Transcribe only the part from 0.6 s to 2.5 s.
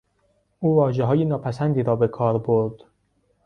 واژههای ناپسندی را به کار